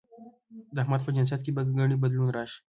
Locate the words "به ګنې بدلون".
1.55-2.29